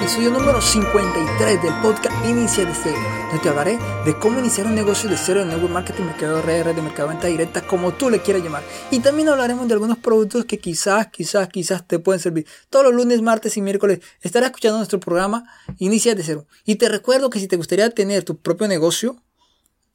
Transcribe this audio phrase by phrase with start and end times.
[0.00, 2.96] episodio número 53 del podcast Inicia de Cero,
[3.26, 6.64] donde te hablaré de cómo iniciar un negocio de cero en network marketing, mercado red
[6.74, 8.62] de mercado de venta directa, como tú le quieras llamar.
[8.90, 12.46] Y también hablaremos de algunos productos que quizás, quizás, quizás te pueden servir.
[12.70, 15.44] Todos los lunes, martes y miércoles estarás escuchando nuestro programa
[15.76, 16.46] Inicia de Cero.
[16.64, 19.22] Y te recuerdo que si te gustaría tener tu propio negocio,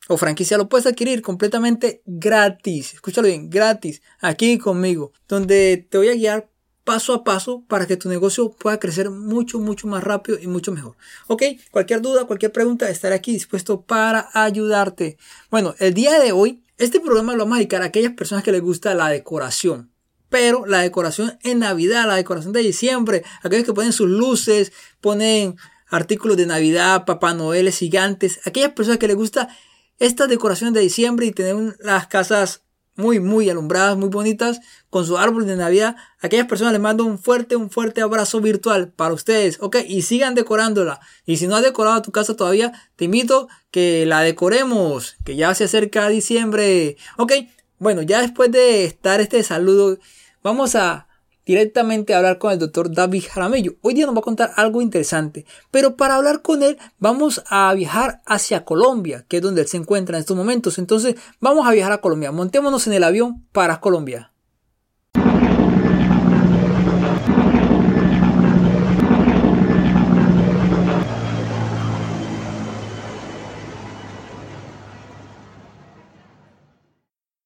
[0.08, 2.94] o franquicia lo puedes adquirir completamente gratis.
[2.94, 6.48] Escúchalo bien, gratis, aquí conmigo, donde te voy a guiar
[6.86, 10.72] paso a paso para que tu negocio pueda crecer mucho, mucho más rápido y mucho
[10.72, 10.96] mejor.
[11.28, 15.18] Ok, cualquier duda, cualquier pregunta, estaré aquí dispuesto para ayudarte.
[15.52, 18.52] Bueno, el día de hoy, este programa lo vamos a dedicar a aquellas personas que
[18.52, 19.92] les gusta la decoración.
[20.30, 24.72] Pero la decoración en Navidad, la decoración de diciembre, aquellos que ponen sus luces,
[25.02, 25.56] ponen
[25.90, 29.50] artículos de Navidad, Papá Noel, gigantes, aquellas personas que les gusta
[29.98, 32.65] estas decoraciones de diciembre y tener las casas
[32.96, 35.96] muy, muy alumbradas, muy bonitas, con su árbol de Navidad.
[36.22, 39.78] aquellas personas les mando un fuerte, un fuerte abrazo virtual para ustedes, ¿ok?
[39.88, 41.00] Y sigan decorándola.
[41.26, 45.54] Y si no has decorado tu casa todavía, te invito que la decoremos, que ya
[45.54, 47.34] se acerca diciembre, ¿ok?
[47.80, 49.98] Bueno, ya después de estar este saludo,
[50.42, 51.08] vamos a
[51.46, 53.76] directamente a hablar con el doctor David Jaramillo.
[53.82, 57.74] Hoy día nos va a contar algo interesante, pero para hablar con él vamos a
[57.74, 60.78] viajar hacia Colombia, que es donde él se encuentra en estos momentos.
[60.78, 62.32] Entonces vamos a viajar a Colombia.
[62.32, 64.32] Montémonos en el avión para Colombia.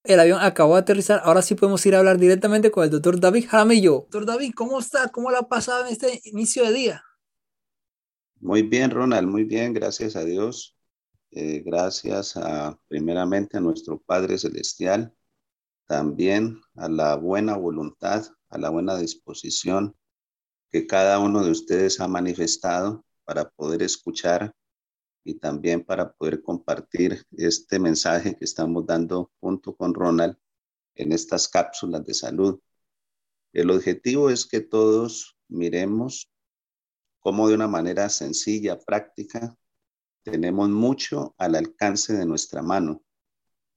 [0.09, 1.21] El avión acabó de aterrizar.
[1.23, 3.91] Ahora sí podemos ir a hablar directamente con el doctor David Jaramillo.
[3.91, 5.09] Doctor David, ¿cómo está?
[5.09, 7.03] ¿Cómo le ha pasado en este inicio de día?
[8.39, 10.75] Muy bien, Ronald, muy bien, gracias a Dios.
[11.31, 15.13] Eh, gracias a, primeramente a nuestro Padre Celestial,
[15.85, 19.95] también a la buena voluntad, a la buena disposición
[20.71, 24.55] que cada uno de ustedes ha manifestado para poder escuchar
[25.29, 30.35] y también para poder compartir este mensaje que estamos dando junto con Ronald
[30.95, 32.59] en estas cápsulas de salud.
[33.53, 36.31] El objetivo es que todos miremos
[37.19, 39.55] cómo de una manera sencilla, práctica,
[40.23, 43.03] tenemos mucho al alcance de nuestra mano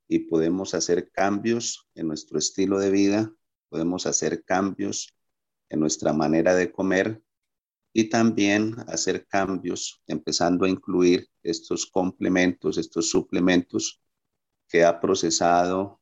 [0.09, 3.33] y podemos hacer cambios en nuestro estilo de vida,
[3.69, 5.15] podemos hacer cambios
[5.69, 7.23] en nuestra manera de comer
[7.93, 14.01] y también hacer cambios, empezando a incluir estos complementos, estos suplementos
[14.69, 16.01] que ha procesado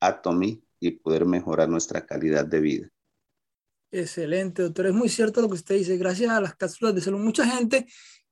[0.00, 2.88] Atomy y poder mejorar nuestra calidad de vida.
[3.90, 4.86] Excelente, doctor.
[4.86, 5.96] Es muy cierto lo que usted dice.
[5.96, 7.86] Gracias a las cápsulas de salud, mucha gente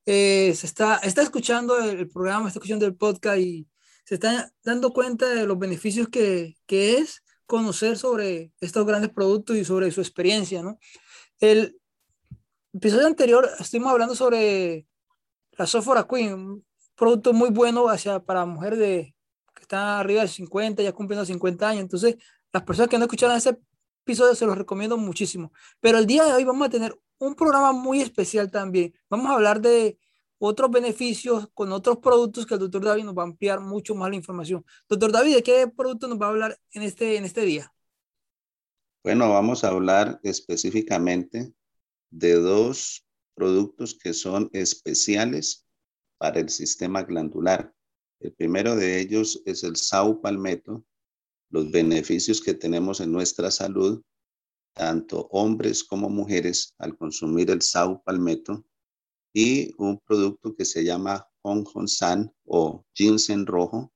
[0.07, 3.67] eh, está, está escuchando el programa, está escuchando el podcast y
[4.05, 9.57] se está dando cuenta de los beneficios que, que es conocer sobre estos grandes productos
[9.57, 10.79] y sobre su experiencia, ¿no?
[11.41, 11.79] El,
[12.75, 14.87] episodio anterior estuvimos hablando sobre
[15.53, 19.15] la Sophora Queen, un producto muy bueno hacia, para mujeres de,
[19.55, 21.83] que están arriba de 50, ya cumpliendo 50 años.
[21.83, 22.17] Entonces,
[22.53, 23.57] las personas que no escucharon ese
[24.05, 25.53] episodio se los recomiendo muchísimo.
[25.81, 28.93] Pero el día de hoy vamos a tener un programa muy especial también.
[29.09, 29.97] Vamos a hablar de
[30.39, 34.11] otros beneficios con otros productos que el doctor David nos va a ampliar mucho más
[34.11, 34.65] la información.
[34.89, 37.73] Doctor David, ¿de qué producto nos va a hablar en este, en este día?
[39.05, 41.55] Bueno, vamos a hablar específicamente
[42.15, 43.05] de dos
[43.35, 45.67] productos que son especiales
[46.17, 47.75] para el sistema glandular.
[48.21, 50.85] El primero de ellos es el sau palmetto,
[51.51, 54.01] los beneficios que tenemos en nuestra salud,
[54.75, 58.65] tanto hombres como mujeres, al consumir el sau palmetto,
[59.33, 63.93] y un producto que se llama Hong Hong San o ginseng rojo,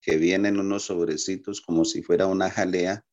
[0.00, 3.06] que viene en unos sobrecitos como si fuera una jalea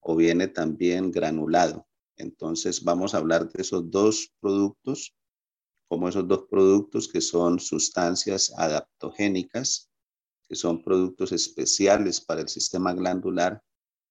[0.00, 1.88] o viene también granulado.
[2.16, 5.14] Entonces vamos a hablar de esos dos productos,
[5.88, 9.90] como esos dos productos que son sustancias adaptogénicas,
[10.48, 13.62] que son productos especiales para el sistema glandular,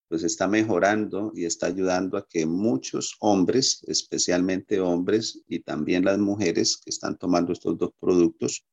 [0.10, 6.20] pues está mejorando y está ayudando a que muchos hombres, especialmente hombres y también las
[6.20, 8.66] mujeres que están tomando estos dos productos,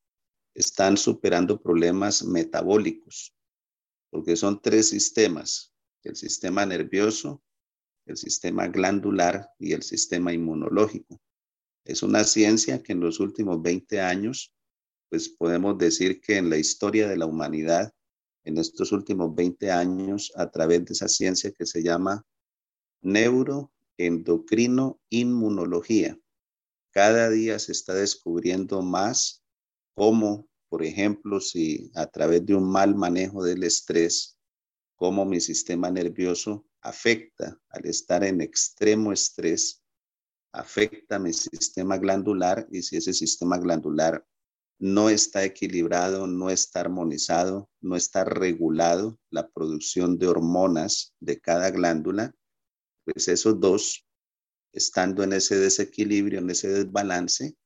[0.55, 3.33] están superando problemas metabólicos,
[4.11, 5.73] porque son tres sistemas,
[6.03, 7.43] el sistema nervioso,
[8.11, 11.21] el sistema glandular y el sistema inmunológico.
[11.85, 14.53] Es una ciencia que en los últimos 20 años,
[15.09, 17.93] pues podemos decir que en la historia de la humanidad,
[18.45, 22.25] en estos últimos 20 años, a través de esa ciencia que se llama
[23.03, 26.19] neuroendocrino inmunología,
[26.91, 29.43] cada día se está descubriendo más
[29.95, 34.37] cómo, por ejemplo, si a través de un mal manejo del estrés,
[34.97, 39.83] cómo mi sistema nervioso afecta al estar en extremo estrés,
[40.53, 44.25] afecta mi sistema glandular y si ese sistema glandular
[44.79, 51.71] no está equilibrado, no está armonizado, no está regulado la producción de hormonas de cada
[51.71, 52.35] glándula,
[53.05, 54.07] pues esos dos,
[54.73, 57.57] estando en ese desequilibrio, en ese desbalance,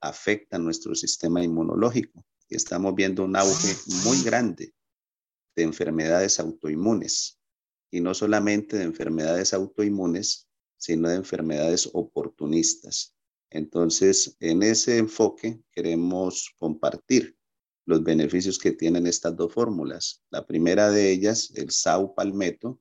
[0.00, 2.24] afectan nuestro sistema inmunológico.
[2.48, 4.74] Y estamos viendo un auge muy grande
[5.54, 7.37] de enfermedades autoinmunes.
[7.90, 13.14] Y no solamente de enfermedades autoinmunes, sino de enfermedades oportunistas.
[13.50, 17.36] Entonces, en ese enfoque queremos compartir
[17.86, 20.22] los beneficios que tienen estas dos fórmulas.
[20.30, 22.78] La primera de ellas, el Sau Palmetto,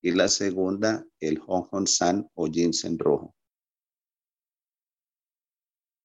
[0.00, 3.34] y la segunda, el Hong San o ginseng rojo.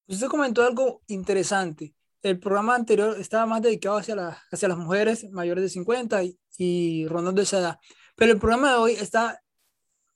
[0.08, 1.94] Usted comentó algo interesante.
[2.24, 4.16] El programa anterior estaba más dedicado hacia,
[4.52, 7.80] hacia las mujeres mayores de 50 y, y rondando esa edad.
[8.22, 9.42] Pero el programa de hoy está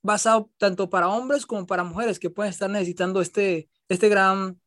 [0.04, 4.62] basado tanto para hombres como para mujeres que pueden estar necesitando este, este gran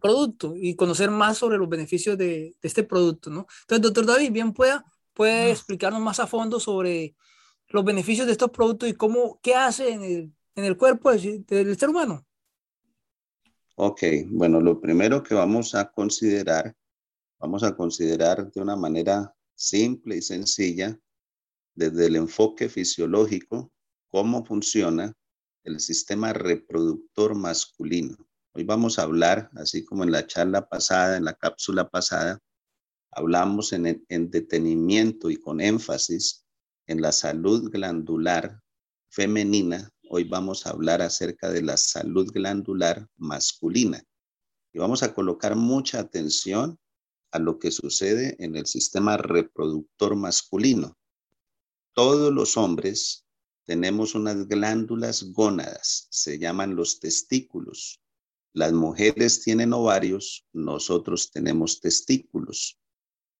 [0.00, 3.46] producto y conocer más sobre los beneficios de, este producto, ¿no?
[3.60, 7.14] Entonces, doctor David, bien pueda, puede explicarnos más a fondo sobre
[7.68, 11.44] los beneficios de estos productos y cómo, qué hace en el, en el cuerpo del,
[11.44, 12.24] del ser humano.
[13.74, 16.74] Ok, bueno, lo primero que vamos a considerar,
[17.38, 20.98] vamos a considerar de una manera simple y sencilla,
[21.78, 23.70] desde el enfoque fisiológico,
[24.08, 25.14] cómo funciona
[25.62, 28.16] el sistema reproductor masculino.
[28.52, 32.40] Hoy vamos a hablar, así como en la charla pasada, en la cápsula pasada,
[33.12, 36.44] hablamos en, en detenimiento y con énfasis
[36.88, 38.60] en la salud glandular
[39.08, 39.88] femenina.
[40.10, 44.02] Hoy vamos a hablar acerca de la salud glandular masculina.
[44.72, 46.76] Y vamos a colocar mucha atención
[47.30, 50.97] a lo que sucede en el sistema reproductor masculino.
[51.98, 53.26] Todos los hombres
[53.64, 58.00] tenemos unas glándulas gónadas, se llaman los testículos.
[58.52, 62.78] Las mujeres tienen ovarios, nosotros tenemos testículos.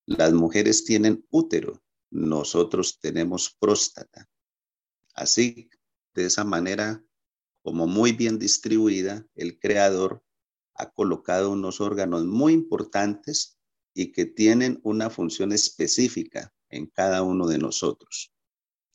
[0.07, 4.29] Las mujeres tienen útero, nosotros tenemos próstata.
[5.15, 5.71] Así,
[6.15, 7.01] de esa manera,
[7.63, 10.25] como muy bien distribuida, el creador
[10.75, 13.57] ha colocado unos órganos muy importantes
[13.95, 18.33] y que tienen una función específica en cada uno de nosotros.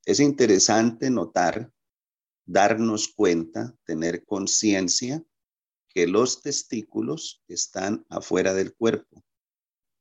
[0.05, 1.71] Es interesante notar,
[2.45, 5.23] darnos cuenta, tener conciencia
[5.87, 9.23] que los testículos están afuera del cuerpo.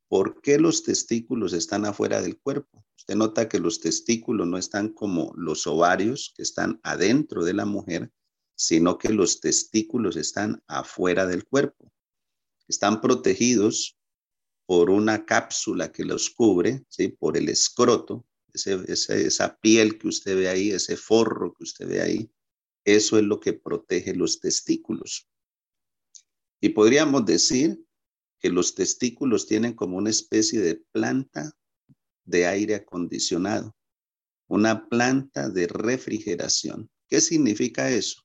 [0.09, 2.85] ¿Por qué los testículos están afuera del cuerpo?
[2.99, 7.65] Usted nota que los testículos no están como los ovarios que están adentro de la
[7.65, 8.11] mujer,
[8.57, 11.93] sino que los testículos están afuera del cuerpo.
[12.67, 13.97] Están protegidos
[14.67, 17.09] por una cápsula que los cubre, ¿sí?
[17.09, 22.31] por el escroto, esa piel que usted ve ahí, ese forro que usted ve ahí,
[22.85, 25.29] eso es lo que protege los testículos.
[26.61, 27.85] Y podríamos decir
[28.41, 31.53] que los testículos tienen como una especie de planta
[32.25, 33.75] de aire acondicionado,
[34.49, 36.91] una planta de refrigeración.
[37.09, 38.23] ¿Qué significa eso?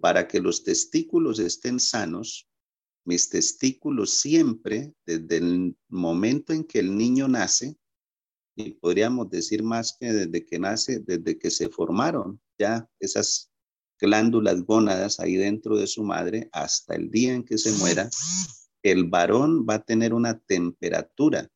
[0.00, 2.48] Para que los testículos estén sanos,
[3.04, 7.76] mis testículos siempre, desde el momento en que el niño nace,
[8.56, 13.50] y podríamos decir más que desde que nace, desde que se formaron ya esas
[13.98, 18.08] glándulas gónadas ahí dentro de su madre hasta el día en que se muera,
[18.82, 21.50] el varón va a tener una temperatura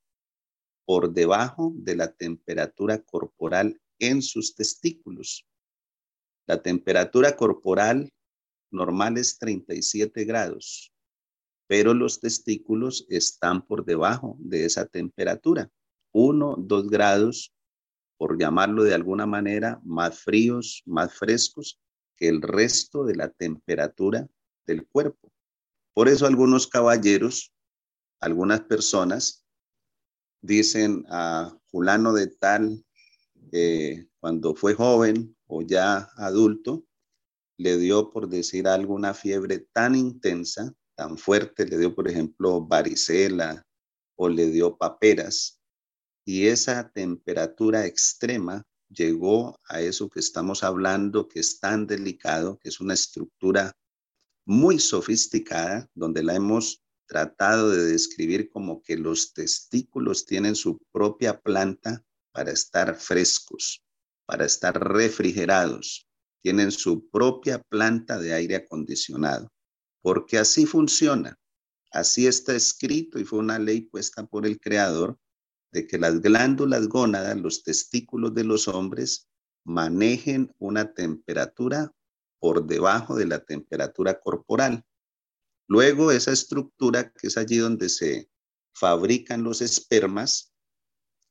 [0.87, 5.47] por debajo de la temperatura corporal en sus testículos.
[6.47, 8.13] La temperatura corporal
[8.71, 10.93] normal es 37 grados,
[11.67, 15.71] pero los testículos están por debajo de esa temperatura
[16.15, 17.53] uno, dos grados,
[18.17, 21.81] por llamarlo de alguna manera, más fríos, más frescos
[22.17, 24.27] que el resto de la temperatura
[24.67, 25.33] del cuerpo.
[25.93, 27.53] Por eso algunos caballeros,
[28.21, 29.45] algunas personas
[30.41, 32.85] dicen a fulano de tal,
[33.53, 36.85] eh, cuando fue joven o ya adulto,
[37.57, 42.61] le dio, por decir algo, una fiebre tan intensa, tan fuerte, le dio, por ejemplo,
[42.61, 43.65] varicela
[44.17, 45.61] o le dio paperas,
[46.25, 52.69] y esa temperatura extrema llegó a eso que estamos hablando, que es tan delicado, que
[52.69, 53.77] es una estructura
[54.47, 61.41] muy sofisticada, donde la hemos tratado de describir como que los testículos tienen su propia
[61.41, 62.03] planta
[62.33, 63.85] para estar frescos,
[64.27, 66.07] para estar refrigerados,
[66.43, 69.49] tienen su propia planta de aire acondicionado,
[70.03, 71.39] porque así funciona,
[71.93, 75.19] así está escrito y fue una ley puesta por el Creador
[75.75, 79.29] de que las glándulas gónadas, los testículos de los hombres,
[79.65, 81.93] manejen una temperatura
[82.39, 84.85] por debajo de la temperatura corporal.
[85.67, 88.31] Luego esa estructura, que es allí donde se
[88.73, 90.55] fabrican los espermas,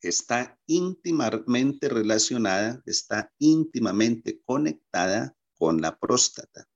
[0.01, 6.67] está íntimamente relacionada, está íntimamente conectada con la próstata.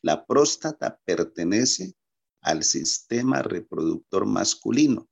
[0.00, 1.94] La próstata pertenece
[2.40, 5.06] al sistema reproductor masculino.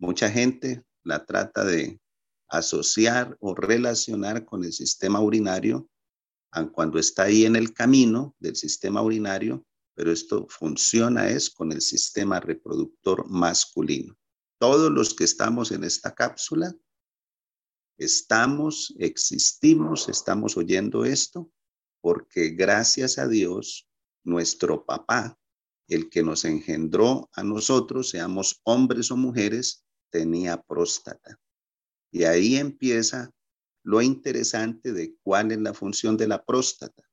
[0.00, 2.00] Mucha gente la trata de
[2.48, 5.90] asociar o relacionar con el sistema urinario
[6.72, 9.62] cuando está ahí en el camino del sistema urinario,
[9.94, 14.16] pero esto funciona es con el sistema reproductor masculino.
[14.58, 16.74] Todos los que estamos en esta cápsula,
[17.98, 21.52] estamos, existimos, estamos oyendo esto,
[22.00, 23.86] porque gracias a Dios,
[24.24, 25.38] nuestro papá,
[25.88, 31.38] el que nos engendró a nosotros, seamos hombres o mujeres, tenía próstata.
[32.12, 33.30] Y ahí empieza
[33.82, 37.04] lo interesante de cuál es la función de la próstata.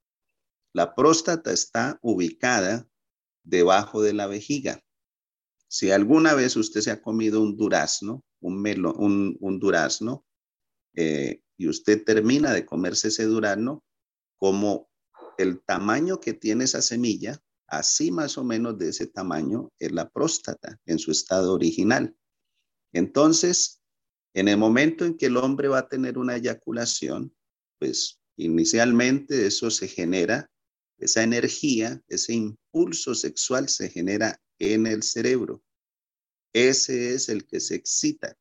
[0.74, 2.88] La próstata está ubicada
[3.44, 4.84] debajo de la vejiga.
[5.68, 10.25] Si alguna vez usted se ha comido un durazno, un, melo, un, durazno,
[10.96, 13.84] eh, y usted termina de comerse ese durazno,
[14.38, 14.89] como
[15.38, 20.10] el tamaño que tiene esa semilla, así más o menos de ese tamaño es la
[20.10, 22.16] próstata en su estado original.
[22.98, 23.80] Entonces,
[24.34, 27.32] en el momento en que el hombre va a tener una eyaculación,
[27.77, 30.50] pues inicialmente eso se genera,
[30.98, 35.62] esa energía, ese impulso sexual se genera en el cerebro.
[36.54, 38.36] Ese es el que se excita.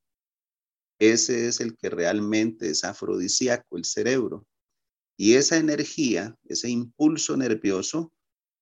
[0.99, 4.47] Ese es el que realmente es afrodisíaco, el cerebro.
[5.19, 8.11] Y esa energía, ese impulso nervioso,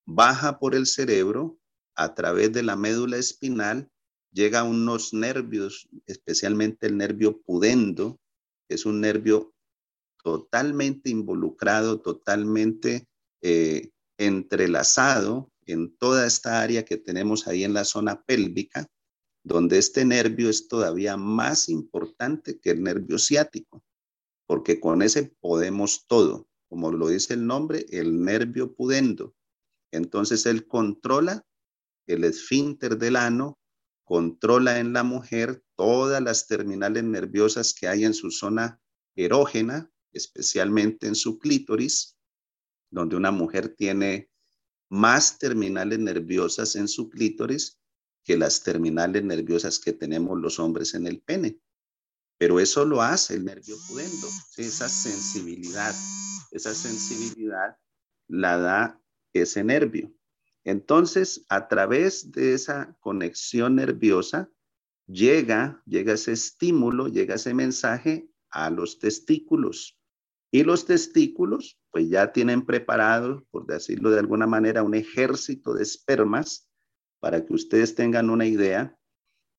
[0.04, 1.56] baja por el cerebro
[1.94, 3.88] a través de la médula espinal
[4.34, 8.20] llega a unos nervios, especialmente el nervio pudendo,
[8.68, 9.54] que es un nervio
[10.22, 13.06] totalmente involucrado, totalmente
[13.42, 18.86] eh, entrelazado en toda esta área que tenemos ahí en la zona pélvica,
[19.44, 23.84] donde este nervio es todavía más importante que el nervio ciático,
[24.46, 29.34] porque con ese podemos todo, como lo dice el nombre, el nervio pudendo.
[29.92, 31.46] Entonces él controla
[32.06, 33.58] el esfínter del ano,
[34.04, 38.80] controla en la mujer todas las terminales nerviosas que hay en su zona
[39.16, 42.16] erógena, especialmente en su clítoris,
[42.90, 44.30] donde una mujer tiene
[44.88, 47.80] más terminales nerviosas en su clítoris
[48.22, 51.60] que las terminales nerviosas que tenemos los hombres en el pene.
[52.38, 55.94] Pero eso lo hace el nervio pudendo, esa sensibilidad,
[56.50, 57.76] esa sensibilidad
[58.28, 59.00] la da
[59.32, 60.12] ese nervio.
[60.64, 64.50] Entonces, a través de esa conexión nerviosa,
[65.06, 69.98] llega, llega ese estímulo, llega ese mensaje a los testículos.
[70.50, 75.82] Y los testículos, pues ya tienen preparado, por decirlo de alguna manera, un ejército de
[75.82, 76.70] espermas
[77.20, 78.98] para que ustedes tengan una idea.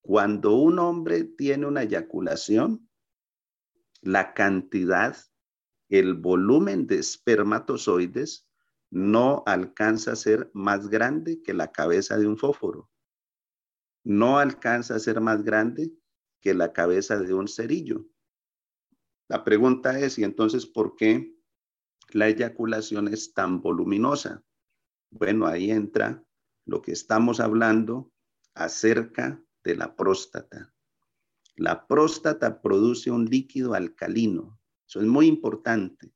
[0.01, 2.89] Cuando un hombre tiene una eyaculación,
[4.01, 5.17] la cantidad,
[5.89, 8.44] el volumen de espermatozoides
[8.95, 12.89] no alcanza a ser más grande que la cabeza de un fósforo.
[14.05, 15.91] No alcanza a ser más grande
[16.39, 18.05] que la cabeza de un cerillo.
[19.27, 21.35] La pregunta es, ¿y entonces por qué
[22.11, 24.45] la eyaculación es tan voluminosa?
[25.11, 26.23] Bueno, ahí entra
[26.65, 28.13] lo que estamos hablando
[28.53, 30.73] acerca de la próstata.
[31.57, 34.57] La próstata produce un líquido alcalino.
[34.87, 36.13] Eso es muy importante.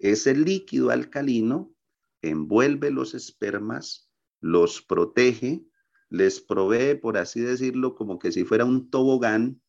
[0.00, 1.72] Ese líquido alcalino
[2.22, 4.10] envuelve los espermas,
[4.40, 5.64] los protege,
[6.08, 9.62] les provee, por así decirlo, como que si fuera un tobogán,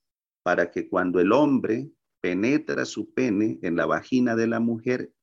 [0.43, 5.13] para que cuando el hombre penetra su pene en la vagina de la mujer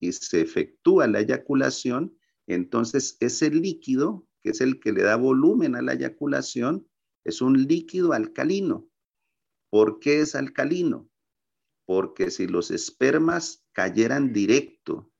[0.00, 5.76] y se efectúa la eyaculación, entonces ese líquido, que es el que le da volumen
[5.76, 6.88] a la eyaculación,
[7.24, 8.88] es un líquido alcalino.
[9.70, 11.08] ¿Por qué es alcalino?
[11.86, 15.12] Porque si los espermas cayeran directo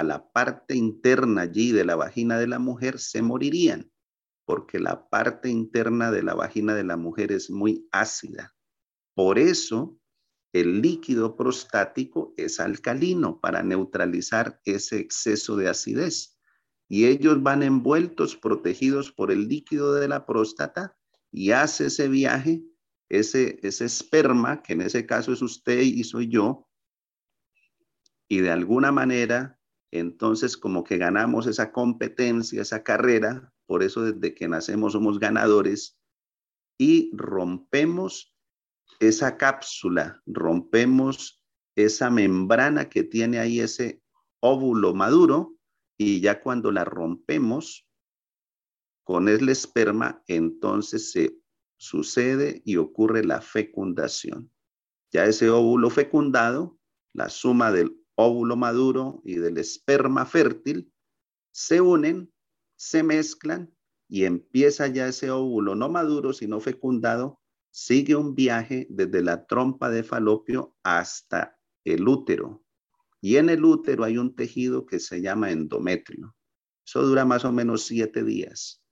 [0.00, 3.92] a la parte interna allí de la vagina de la mujer, se morirían,
[4.46, 8.54] porque la parte interna de la vagina de la mujer es muy ácida.
[9.14, 10.00] Por eso,
[10.54, 16.38] el líquido prostático es alcalino para neutralizar ese exceso de acidez.
[16.88, 20.96] Y ellos van envueltos, protegidos por el líquido de la próstata
[21.30, 22.64] y hace ese viaje,
[23.10, 26.66] ese, ese esperma, que en ese caso es usted y soy yo,
[28.28, 29.59] y de alguna manera
[29.92, 35.98] entonces, como que ganamos esa competencia, esa carrera, por eso desde que nacemos somos ganadores
[36.78, 38.34] y rompemos
[39.00, 41.42] esa cápsula, rompemos
[41.76, 44.02] esa membrana que tiene ahí ese
[44.40, 45.56] óvulo maduro
[45.98, 47.86] y ya cuando la rompemos
[49.04, 51.36] con el esperma, entonces se
[51.76, 54.52] sucede y ocurre la fecundación.
[55.12, 56.78] Ya ese óvulo fecundado,
[57.12, 60.92] la suma del óvulo maduro y del esperma fértil,
[61.52, 62.32] se unen,
[62.76, 63.74] se mezclan
[64.08, 69.90] y empieza ya ese óvulo no maduro, sino fecundado, sigue un viaje desde la trompa
[69.90, 72.64] de falopio hasta el útero.
[73.20, 76.34] Y en el útero hay un tejido que se llama endometrio.
[76.84, 78.82] Eso dura más o menos siete días.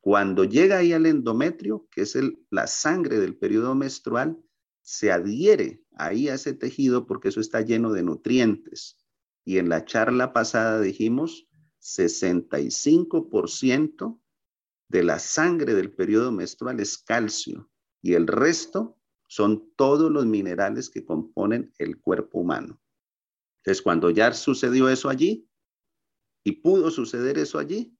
[0.00, 2.18] Cuando llega ahí al endometrio, que es
[2.50, 4.42] la sangre del periodo menstrual,
[4.82, 8.98] se adhiere ahí a tejido porque eso está lleno de nutrientes.
[9.44, 11.46] Y en la charla pasada dijimos
[11.80, 14.20] 65%
[14.88, 17.70] de la sangre del periodo menstrual es calcio
[18.02, 18.96] y el resto
[19.28, 22.80] son todos los minerales que componen el cuerpo humano.
[23.58, 25.48] Entonces, cuando ya sucedió eso allí,
[26.44, 27.96] y pudo suceder eso allí,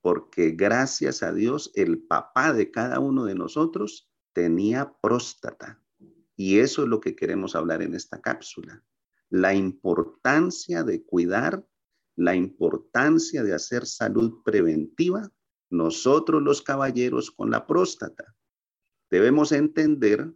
[0.00, 5.81] porque gracias a Dios el papá de cada uno de nosotros tenía próstata.
[6.36, 8.82] Y eso es lo que queremos hablar en esta cápsula.
[9.28, 11.66] La importancia de cuidar,
[12.16, 15.30] la importancia de hacer salud preventiva,
[15.70, 18.34] nosotros los caballeros con la próstata.
[19.10, 20.32] Debemos entender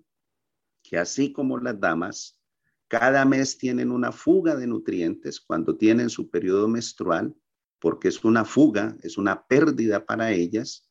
[0.82, 2.40] que así como las damas,
[2.88, 7.34] cada mes tienen una fuga de nutrientes cuando tienen su periodo menstrual,
[7.80, 10.85] porque es una fuga, es una pérdida para ellas,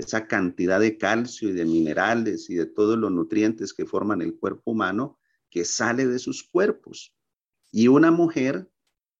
[0.00, 4.38] esa cantidad de calcio y de minerales y de todos los nutrientes que forman el
[4.38, 5.18] cuerpo humano
[5.50, 7.14] que sale de sus cuerpos.
[7.70, 8.70] Y una mujer,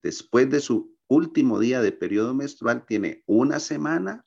[0.03, 4.25] después de su último día de periodo menstrual, tiene una semana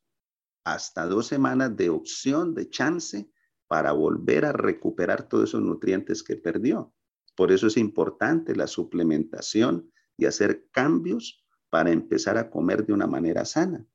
[0.65, 3.29] hasta dos semanas de opción, de chance,
[3.67, 6.93] para volver a recuperar todos esos nutrientes que perdió.
[7.35, 13.07] Por eso es importante la suplementación y hacer cambios para empezar a comer de una
[13.07, 13.85] manera sana.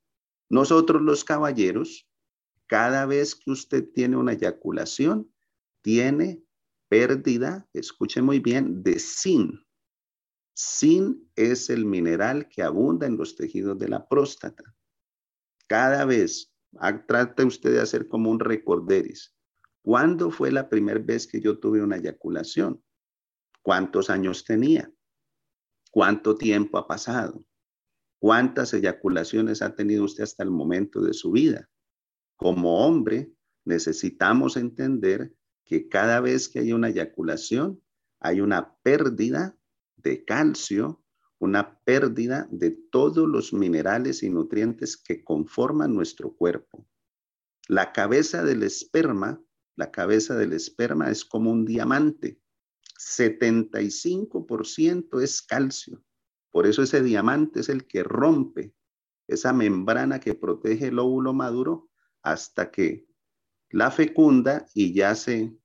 [0.51, 2.08] Nosotros los caballeros,
[2.69, 5.33] cada vez que usted tiene una eyaculación,
[5.83, 6.45] tiene
[6.89, 9.55] pérdida, escuche muy bien, de zinc.
[10.57, 14.75] Zinc es el mineral que abunda en los tejidos de la próstata.
[15.67, 16.53] Cada vez,
[17.07, 19.35] trate usted de hacer como un recorderis.
[19.83, 22.83] ¿Cuándo fue la primera vez que yo tuve una eyaculación?
[23.63, 24.93] ¿Cuántos años tenía?
[25.91, 27.45] ¿Cuánto tiempo ha pasado?
[28.19, 31.71] ¿Cuántas eyaculaciones ha tenido usted hasta el momento de su vida?
[32.39, 37.83] Como hombre, necesitamos entender que cada vez que hay una eyaculación,
[38.21, 39.59] hay una pérdida
[39.97, 41.03] de calcio,
[41.41, 46.87] una pérdida de todos los minerales y nutrientes que conforman nuestro cuerpo.
[47.67, 49.43] La cabeza del esperma,
[49.75, 52.41] la cabeza del esperma es como un diamante.
[53.01, 56.05] 75% es calcio.
[56.53, 58.77] Por eso ese diamante es el que rompe
[59.27, 61.88] esa membrana que protege el óvulo maduro
[62.23, 63.07] hasta que
[63.71, 65.57] la fecunda y ya se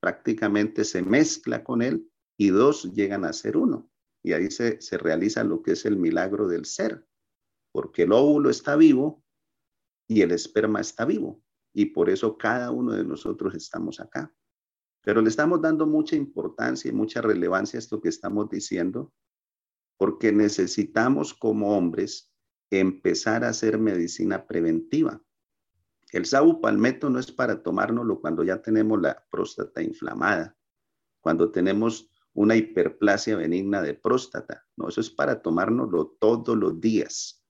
[0.00, 3.90] prácticamente se mezcla con él y dos llegan a ser uno.
[4.22, 7.06] Y ahí se, se realiza lo que es el milagro del ser,
[7.72, 9.24] porque el óvulo está vivo
[10.08, 11.42] y el esperma está vivo.
[11.74, 14.34] Y por eso cada uno de nosotros estamos acá.
[15.02, 19.12] Pero le estamos dando mucha importancia y mucha relevancia a esto que estamos diciendo,
[19.98, 22.32] porque necesitamos como hombres
[22.70, 25.22] empezar a hacer medicina preventiva.
[26.12, 26.24] El
[26.60, 30.56] palmeto no es para tomárnoslo cuando ya tenemos la próstata inflamada,
[31.20, 34.64] cuando tenemos una hiperplasia benigna de próstata.
[34.76, 37.42] No, eso es para tomárnoslo todos los días.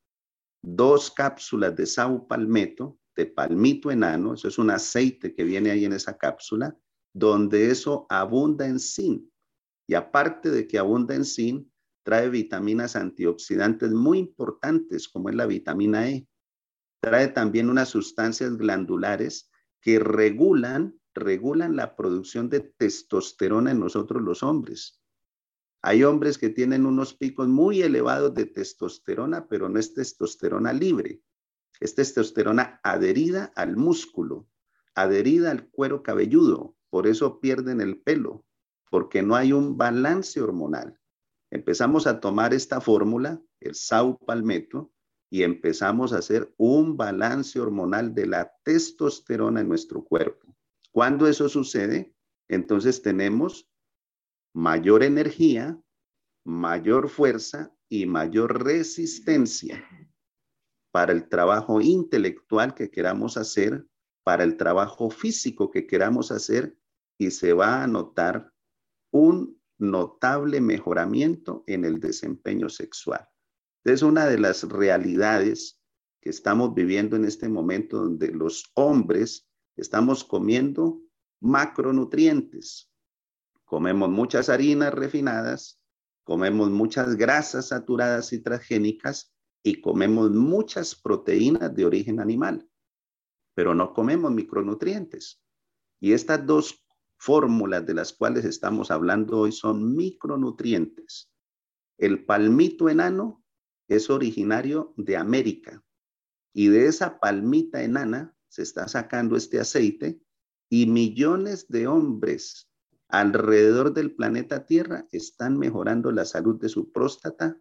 [0.62, 1.87] Dos cápsulas de
[2.29, 6.77] palmeto, de palmito enano, eso es un aceite que viene ahí en esa cápsula,
[7.12, 9.29] donde eso abunda en zinc.
[9.88, 11.69] Y aparte de que abunda en zinc,
[12.05, 16.29] trae vitaminas antioxidantes muy importantes, como es la vitamina E.
[17.01, 24.43] Trae también unas sustancias glandulares que regulan, regulan la producción de testosterona en nosotros los
[24.43, 25.01] hombres.
[25.83, 31.23] Hay hombres que tienen unos picos muy elevados de testosterona, pero no es testosterona libre.
[31.79, 34.49] Es testosterona adherida al músculo,
[34.95, 36.75] adherida al cuero cabelludo.
[36.91, 38.45] Por eso pierden el pelo,
[38.91, 40.99] porque no hay un balance hormonal.
[41.51, 44.93] Empezamos a tomar esta fórmula, el Sau Palmetto,
[45.31, 50.55] y empezamos a hacer un balance hormonal de la testosterona en nuestro cuerpo.
[50.93, 52.15] Cuando eso sucede,
[52.49, 53.69] entonces tenemos
[54.55, 55.79] mayor energía,
[56.45, 59.85] mayor fuerza y mayor resistencia
[60.93, 63.87] para el trabajo intelectual que queramos hacer,
[64.25, 66.79] para el trabajo físico que queramos hacer
[67.19, 68.53] y se va a notar
[69.11, 73.29] un notable mejoramiento en el desempeño sexual.
[73.87, 75.81] Es una de las realidades
[76.20, 81.03] que estamos viviendo en este momento donde los hombres estamos comiendo
[81.40, 82.90] macronutrientes.
[83.64, 85.81] Comemos muchas harinas refinadas,
[86.25, 92.68] comemos muchas grasas saturadas y transgénicas y comemos muchas proteínas de origen animal,
[93.55, 95.40] pero no comemos micronutrientes.
[96.01, 96.85] Y estas dos
[97.18, 101.31] fórmulas de las cuales estamos hablando hoy son micronutrientes.
[101.99, 103.44] El palmito enano
[103.88, 105.85] es originario de América
[106.53, 110.20] y de esa palmita enana se está sacando este aceite
[110.68, 112.70] y millones de hombres
[113.09, 117.61] alrededor del planeta Tierra están mejorando la salud de su próstata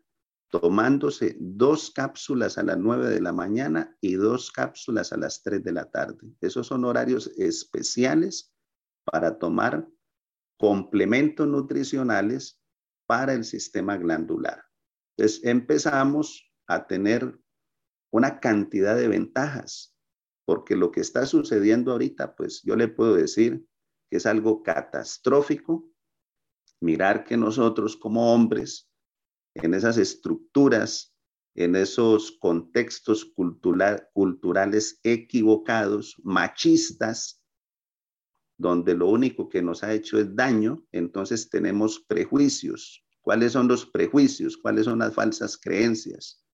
[0.49, 5.63] tomándose dos cápsulas a las 9 de la mañana y dos cápsulas a las 3
[5.63, 6.33] de la tarde.
[6.39, 8.53] Esos son horarios especiales
[9.03, 9.87] para tomar
[10.57, 12.61] complementos nutricionales
[13.05, 14.63] para el sistema glandular.
[15.17, 17.39] Entonces empezamos a tener
[18.11, 19.95] una cantidad de ventajas,
[20.45, 23.65] porque lo que está sucediendo ahorita, pues yo le puedo decir
[24.09, 25.89] que es algo catastrófico.
[26.81, 28.89] Mirar que nosotros como hombres
[29.53, 31.15] en esas estructuras,
[31.55, 33.33] en esos contextos
[34.13, 37.41] culturales equivocados, machistas,
[38.57, 43.04] donde lo único que nos ha hecho es daño, entonces tenemos prejuicios.
[43.25, 44.55] ¿Cuáles son los prejuicios?
[44.55, 46.45] ¿Cuáles son las falsas creencias?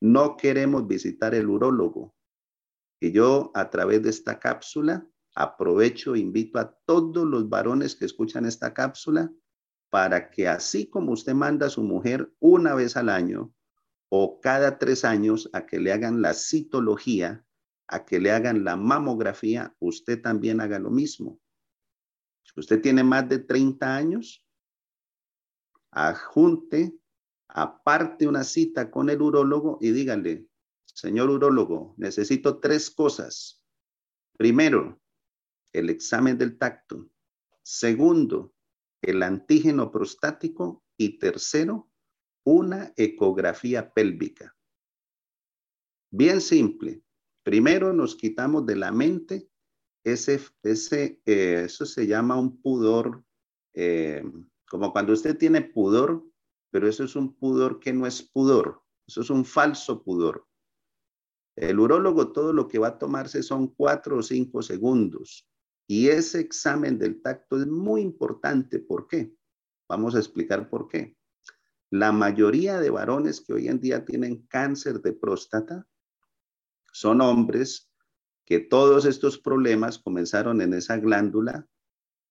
[0.00, 2.16] No queremos visitar el urólogo.
[2.98, 8.46] Y yo a través de esta cápsula aprovecho, invito a todos los varones que escuchan
[8.46, 9.30] esta cápsula
[9.90, 13.52] para que así como usted manda a su mujer una vez al año
[14.08, 17.44] o cada tres años a que le hagan la citología,
[17.88, 21.38] a que le hagan la mamografía, usted también haga lo mismo.
[22.42, 24.46] Si usted tiene más de 30 años,
[25.90, 26.96] adjunte,
[27.48, 30.46] aparte una cita con el urólogo y dígale,
[30.84, 33.64] señor urólogo, necesito tres cosas.
[34.36, 35.00] Primero,
[35.72, 37.08] el examen del tacto.
[37.62, 38.54] Segundo,
[39.02, 41.90] el antígeno prostático y tercero,
[42.44, 44.56] una ecografía pélvica.
[46.10, 47.02] Bien simple.
[47.42, 49.50] Primero nos quitamos de la mente
[50.04, 53.24] ese, ese eh, eso se llama un pudor,
[53.74, 54.22] eh,
[54.70, 56.24] como cuando usted tiene pudor,
[56.70, 60.46] pero eso es un pudor que no es pudor, eso es un falso pudor.
[61.56, 65.50] El urólogo todo lo que va a tomarse son cuatro o cinco segundos
[65.88, 68.78] y ese examen del tacto es muy importante.
[68.78, 69.34] ¿Por qué?
[69.88, 71.16] Vamos a explicar por qué.
[71.90, 75.84] La mayoría de varones que hoy en día tienen cáncer de próstata
[76.92, 77.90] son hombres
[78.44, 81.66] que todos estos problemas comenzaron en esa glándula,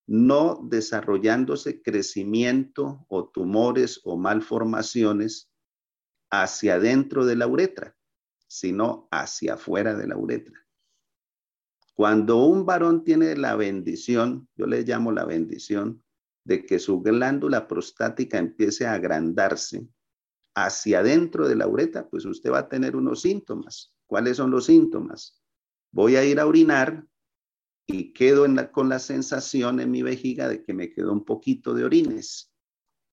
[0.10, 5.52] no desarrollándose crecimiento o tumores o malformaciones
[6.32, 7.96] hacia adentro de la uretra,
[8.48, 10.66] sino hacia afuera de la uretra.
[11.94, 16.04] Cuando un varón tiene la bendición, yo le llamo la bendición,
[16.44, 19.88] de que su glándula prostática empiece a agrandarse
[20.56, 23.94] hacia adentro de la uretra, pues usted va a tener unos síntomas.
[24.08, 25.40] ¿Cuáles son los síntomas?
[25.92, 27.06] Voy a ir a orinar
[27.92, 31.86] y quedo con la sensación en mi vejiga de que me quedó un poquito de
[31.86, 32.54] orines.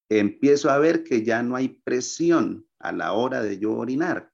[0.07, 4.31] Empiezo a ver que ya no hay presión a la hora de yo orinar.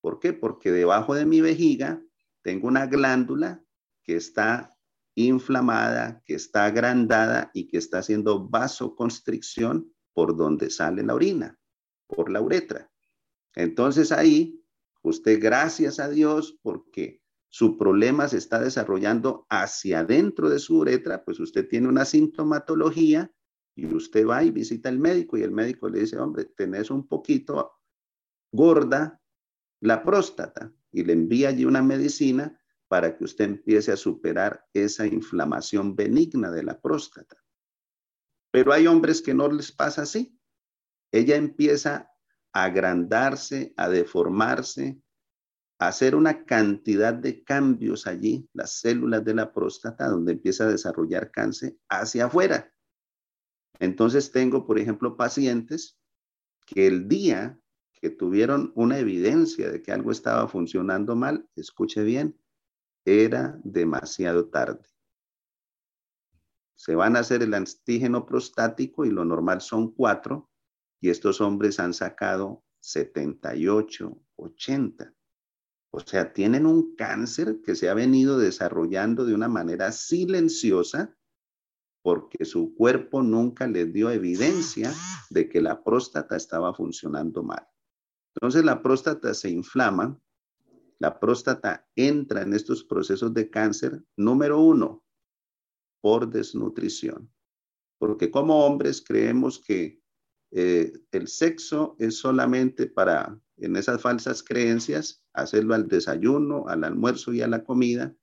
[0.00, 0.32] ¿Por qué?
[0.32, 2.02] Porque debajo de mi vejiga
[2.40, 3.62] tengo una glándula
[4.02, 4.74] que está
[5.14, 11.58] inflamada, que está agrandada y que está haciendo vasoconstricción por donde sale la orina,
[12.06, 12.90] por la uretra.
[13.54, 14.58] Entonces ahí,
[15.02, 17.21] usted gracias a Dios porque
[17.54, 23.30] su problema se está desarrollando hacia adentro de su uretra, pues usted tiene una sintomatología
[23.76, 27.06] y usted va y visita al médico y el médico le dice, hombre, tenés un
[27.06, 27.72] poquito
[28.50, 29.20] gorda
[29.82, 35.06] la próstata y le envía allí una medicina para que usted empiece a superar esa
[35.06, 37.36] inflamación benigna de la próstata.
[38.50, 40.40] Pero hay hombres que no les pasa así.
[41.10, 42.10] Ella empieza
[42.54, 45.02] a agrandarse, a deformarse,
[45.88, 51.30] hacer una cantidad de cambios allí, las células de la próstata, donde empieza a desarrollar
[51.30, 52.72] cáncer hacia afuera.
[53.78, 55.98] Entonces tengo, por ejemplo, pacientes
[56.66, 57.58] que el día
[57.92, 62.36] que tuvieron una evidencia de que algo estaba funcionando mal, escuche bien,
[63.04, 64.88] era demasiado tarde.
[66.74, 70.50] Se van a hacer el antígeno prostático y lo normal son cuatro,
[71.00, 75.14] y estos hombres han sacado 78, 80.
[75.94, 81.14] O sea, tienen un cáncer que se ha venido desarrollando de una manera silenciosa
[82.02, 84.92] porque su cuerpo nunca le dio evidencia
[85.30, 87.66] de que la próstata estaba funcionando mal.
[88.34, 90.18] Entonces la próstata se inflama,
[90.98, 95.04] la próstata entra en estos procesos de cáncer, número uno,
[96.00, 97.30] por desnutrición.
[97.98, 100.00] Porque como hombres creemos que
[100.50, 107.32] eh, el sexo es solamente para, en esas falsas creencias, hacerlo al desayuno, al almuerzo
[107.32, 108.14] y a la comida.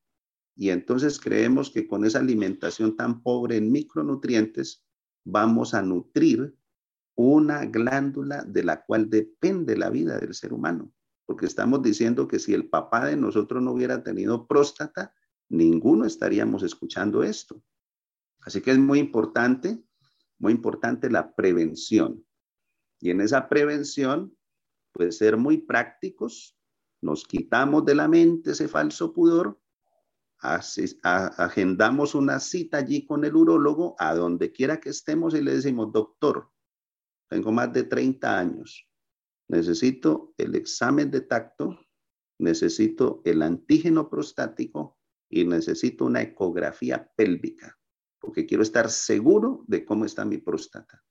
[0.55, 4.83] Y entonces creemos que con esa alimentación tan pobre en micronutrientes,
[5.23, 6.55] vamos a nutrir
[7.15, 10.91] una glándula de la cual depende la vida del ser humano,
[11.25, 15.13] porque estamos diciendo que si el papá de nosotros no hubiera tenido próstata,
[15.49, 17.61] ninguno estaríamos escuchando esto.
[18.41, 19.83] Así que es muy importante,
[20.37, 22.25] muy importante la prevención.
[23.01, 24.33] Y en esa prevención,
[24.99, 26.59] puede ser muy prácticos,
[27.01, 29.57] nos quitamos de la mente ese falso pudor,
[30.41, 35.93] agendamos una cita allí con el urólogo, a donde quiera que estemos y le decimos,
[35.93, 36.51] doctor,
[37.29, 38.89] tengo más de 30 años.
[39.47, 41.79] Necesito el examen de tacto,
[42.37, 47.79] necesito el antígeno prostático y necesito una ecografía pélvica,
[48.19, 51.01] porque quiero estar seguro de cómo está mi próstata.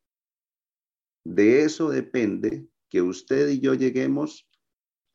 [1.24, 4.48] De eso depende que usted y yo lleguemos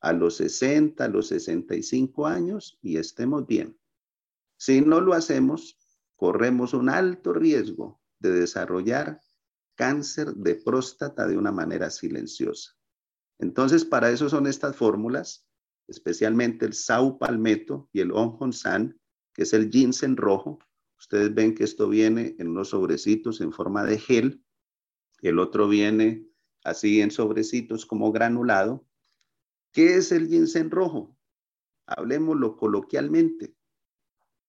[0.00, 3.78] a los 60, a los 65 años y estemos bien.
[4.56, 5.78] Si no lo hacemos,
[6.16, 9.20] corremos un alto riesgo de desarrollar
[9.74, 12.76] cáncer de próstata de una manera silenciosa.
[13.38, 15.46] Entonces, para eso son estas fórmulas,
[15.88, 19.00] especialmente el sau palmetto y el onjonsan,
[19.32, 20.58] que es el ginseng rojo.
[20.98, 24.44] Ustedes ven que esto viene en unos sobrecitos en forma de gel.
[25.20, 26.28] El otro viene
[26.64, 28.84] así en sobrecitos como granulado.
[29.72, 31.16] ¿Qué es el ginseng rojo?
[31.86, 33.54] Hablemoslo coloquialmente.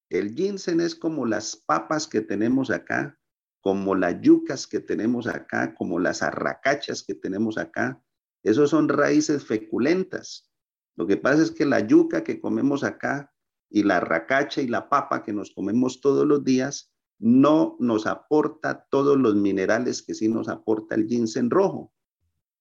[0.10, 3.20] El ginseng es como las papas que tenemos acá,
[3.60, 8.02] como las yucas que tenemos acá, como las arracachas que tenemos acá.
[8.44, 10.52] Esos son raíces feculentas.
[10.96, 13.34] Lo que pasa es que la yuca que comemos acá
[13.70, 18.88] y la arracacha y la papa que nos comemos todos los días no nos aporta
[18.90, 21.92] todos los minerales que sí nos aporta el ginseng rojo.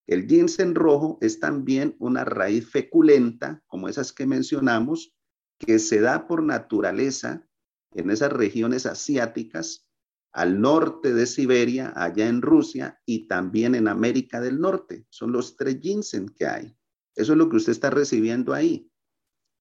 [0.07, 5.15] El ginseng rojo es también una raíz feculenta, como esas que mencionamos,
[5.57, 7.47] que se da por naturaleza
[7.91, 9.87] en esas regiones asiáticas
[10.31, 15.05] al norte de Siberia, allá en Rusia y también en América del Norte.
[15.09, 16.77] Son los tres ginseng que hay.
[17.15, 18.91] Eso es lo que usted está recibiendo ahí.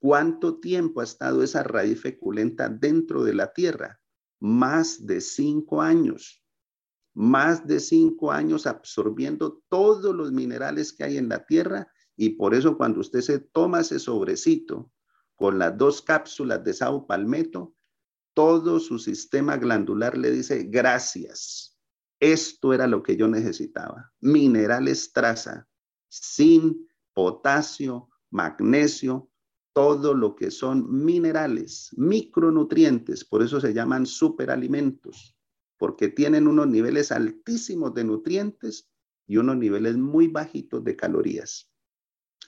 [0.01, 4.01] ¿Cuánto tiempo ha estado esa raíz feculenta dentro de la tierra?
[4.41, 6.44] Más de cinco años.
[7.15, 12.55] Más de cinco años absorbiendo todos los minerales que hay en la tierra y por
[12.55, 14.91] eso cuando usted se toma ese sobrecito
[15.37, 17.75] con las dos cápsulas de Sao Palmetto,
[18.35, 21.79] todo su sistema glandular le dice, gracias,
[22.21, 24.13] esto era lo que yo necesitaba.
[24.21, 25.69] Minerales traza,
[26.11, 26.77] zinc,
[27.13, 29.31] potasio, magnesio,
[29.73, 35.34] todo lo que son minerales, micronutrientes, por eso se llaman superalimentos,
[35.85, 38.89] porque tienen unos niveles altísimos de nutrientes
[39.27, 41.71] y unos niveles muy bajitos de calorías.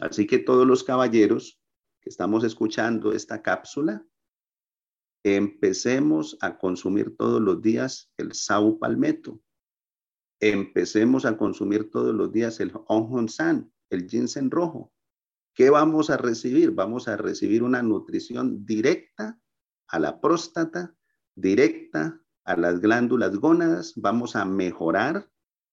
[0.00, 1.60] Así que todos los caballeros
[2.00, 4.02] que estamos escuchando esta cápsula,
[5.22, 9.42] Empecemos a consumir todos los días el sau palmetto.
[10.40, 12.72] Empecemos a consumir todos los días el
[13.28, 14.94] san, el ginseng rojo.
[15.52, 16.70] ¿Qué vamos a recibir?
[16.70, 19.38] Vamos a recibir una nutrición directa
[19.88, 20.96] a la próstata,
[21.34, 23.92] directa a las glándulas gónadas.
[23.96, 25.28] Vamos a mejorar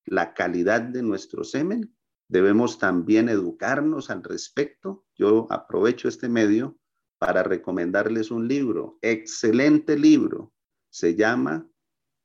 [0.06, 1.96] la calidad de nuestro semen.
[2.28, 5.06] Debemos también educarnos al respecto.
[5.16, 6.78] Yo aprovecho este medio
[7.20, 10.52] para recomendarles un libro, excelente libro.
[10.90, 11.70] Se llama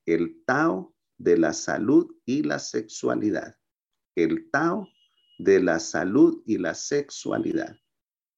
[0.07, 3.57] El Tao de la Salud y la Sexualidad.
[4.17, 4.89] El Tao
[5.39, 7.77] de la Salud y la Sexualidad.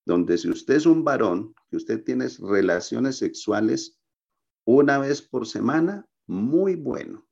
[0.05, 4.00] Donde si usted es un varón, que usted tiene relaciones sexuales
[4.79, 7.27] una vez por semana, muy bueno.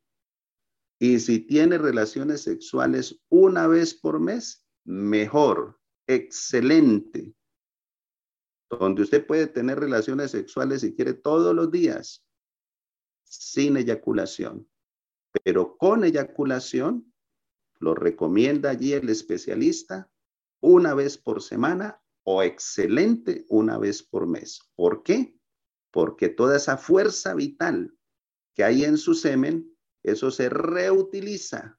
[1.01, 7.35] Y si tiene relaciones sexuales una vez por mes, mejor, excelente
[8.71, 12.27] donde usted puede tener relaciones sexuales si quiere todos los días,
[13.25, 14.69] sin eyaculación.
[15.43, 17.13] Pero con eyaculación,
[17.81, 20.11] lo recomienda allí el especialista
[20.61, 24.61] una vez por semana o excelente una vez por mes.
[24.75, 25.38] ¿Por qué?
[25.91, 27.97] Porque toda esa fuerza vital
[28.55, 31.79] que hay en su semen, eso se reutiliza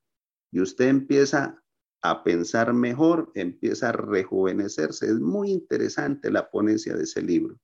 [0.52, 1.64] y usted empieza
[2.02, 5.08] a pensar mejor, empieza a rejuvenecerse.
[5.08, 7.60] Es muy interesante la ponencia de ese libro.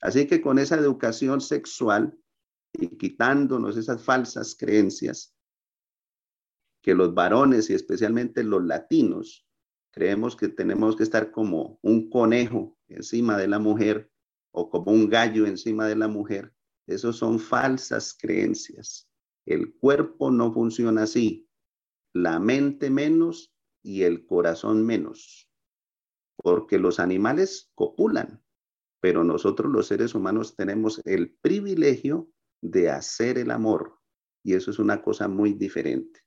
[0.00, 2.18] Así que con esa educación sexual
[2.72, 5.34] y quitándonos esas falsas creencias
[6.82, 9.46] que los varones y especialmente los latinos
[9.92, 14.11] creemos que tenemos que estar como un conejo encima de la mujer
[14.52, 16.54] o como un gallo encima de la mujer.
[16.86, 19.08] Esos son falsas creencias.
[19.44, 21.48] El cuerpo no funciona así,
[22.12, 25.50] la mente menos y el corazón menos,
[26.36, 28.44] porque los animales copulan,
[29.00, 33.98] pero nosotros los seres humanos tenemos el privilegio de hacer el amor
[34.44, 36.20] y eso es una cosa muy diferente.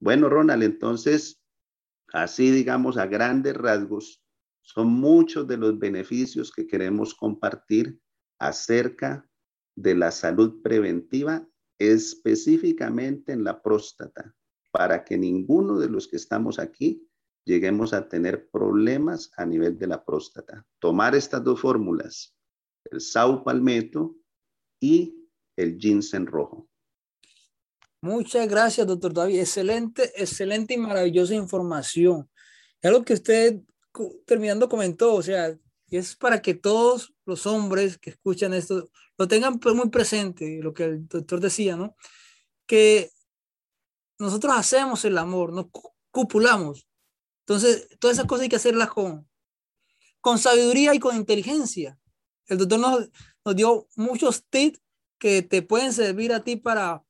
[0.00, 1.40] Bueno, Ronald, entonces,
[2.12, 4.24] así digamos a grandes rasgos,
[4.62, 8.00] son muchos de los beneficios que queremos compartir
[8.38, 9.28] acerca
[9.76, 11.46] de la salud preventiva,
[11.78, 14.34] específicamente en la próstata,
[14.70, 17.06] para que ninguno de los que estamos aquí
[17.44, 20.64] lleguemos a tener problemas a nivel de la próstata.
[20.78, 22.34] Tomar estas dos fórmulas,
[22.84, 24.16] el sau palmetto
[24.80, 26.68] y el ginseng rojo.
[28.00, 29.40] Muchas gracias, doctor David.
[29.40, 32.28] Excelente, excelente y maravillosa información.
[32.80, 33.60] Es lo que usted
[34.26, 35.56] terminando comentó, o sea,
[35.88, 40.72] es para que todos los hombres que escuchan esto lo tengan pues muy presente, lo
[40.72, 41.96] que el doctor decía, ¿no?
[42.66, 43.10] Que
[44.18, 45.70] nosotros hacemos el amor, no
[46.10, 46.88] cupulamos.
[47.40, 49.28] Entonces, todas esas cosas hay que hacerlas con,
[50.20, 51.98] con sabiduría y con inteligencia.
[52.46, 53.10] El doctor nos,
[53.44, 54.80] nos dio muchos tips
[55.18, 57.04] que te pueden servir a ti para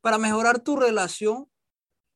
[0.00, 1.50] para mejorar tu relación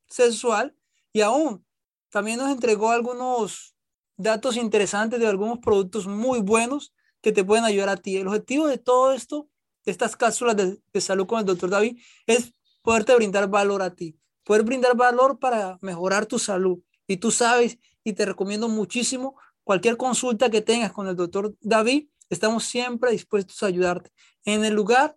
[0.08, 0.76] sexual
[1.12, 1.64] y aún
[2.10, 3.73] también nos entregó algunos
[4.16, 8.16] datos interesantes de algunos productos muy buenos que te pueden ayudar a ti.
[8.16, 9.48] El objetivo de todo esto,
[9.84, 13.94] de estas cápsulas de, de salud con el doctor David, es poderte brindar valor a
[13.94, 16.80] ti, poder brindar valor para mejorar tu salud.
[17.06, 22.08] Y tú sabes, y te recomiendo muchísimo, cualquier consulta que tengas con el doctor David,
[22.28, 24.10] estamos siempre dispuestos a ayudarte.
[24.44, 25.16] En el lugar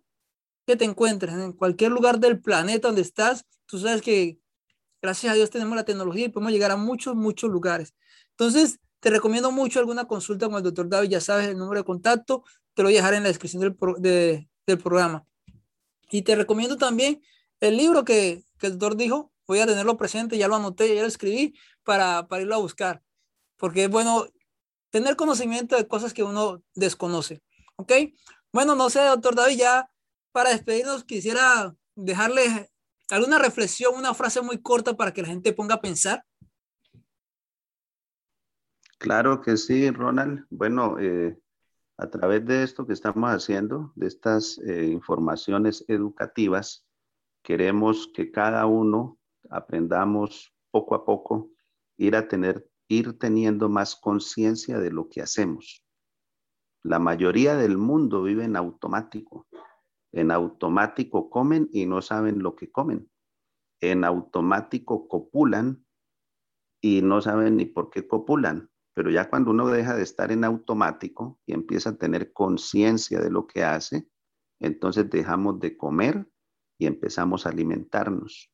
[0.66, 4.38] que te encuentres, en cualquier lugar del planeta donde estás, tú sabes que
[5.00, 7.94] gracias a Dios tenemos la tecnología y podemos llegar a muchos, muchos lugares.
[8.30, 11.84] Entonces, te recomiendo mucho alguna consulta con el doctor David, ya sabes el número de
[11.84, 15.26] contacto, te lo voy a dejar en la descripción del, del programa.
[16.10, 17.22] Y te recomiendo también
[17.60, 21.02] el libro que, que, el doctor dijo, voy a tenerlo presente, ya lo anoté, ya
[21.02, 23.02] lo escribí para, para irlo a buscar,
[23.56, 24.26] porque es bueno
[24.90, 27.42] tener conocimiento de cosas que uno desconoce.
[27.76, 27.92] ¿Ok?
[28.52, 29.90] Bueno, no sé, doctor David, ya
[30.32, 32.70] para despedirnos, quisiera dejarles
[33.10, 36.24] alguna reflexión, una frase muy corta para que la gente ponga a pensar.
[38.98, 40.46] Claro que sí, Ronald.
[40.50, 41.38] Bueno, eh,
[41.96, 46.86] a través de esto que estamos haciendo, de estas eh, informaciones educativas,
[47.42, 49.18] queremos que cada uno
[49.50, 51.50] aprendamos poco a poco,
[51.96, 55.84] ir a tener, ir teniendo más conciencia de lo que hacemos.
[56.82, 59.46] La mayoría del mundo vive en automático
[60.12, 63.10] en automático comen y no saben lo que comen.
[63.80, 65.84] En automático copulan
[66.80, 68.70] y no saben ni por qué copulan.
[68.94, 73.30] Pero ya cuando uno deja de estar en automático y empieza a tener conciencia de
[73.30, 74.08] lo que hace,
[74.60, 76.28] entonces dejamos de comer
[76.78, 78.52] y empezamos a alimentarnos.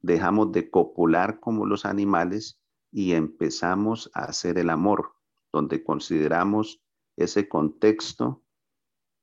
[0.00, 2.60] Dejamos de copular como los animales
[2.92, 5.14] y empezamos a hacer el amor,
[5.52, 6.82] donde consideramos
[7.16, 8.42] ese contexto